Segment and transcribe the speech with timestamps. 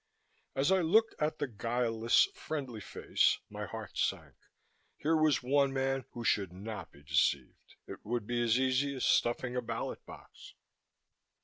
[0.55, 4.33] As I looked at the guileless, friendly face, my heart sank.
[4.97, 7.75] Here was one man who should not be deceived.
[7.85, 10.55] It would be as easy as stuffing a ballot box.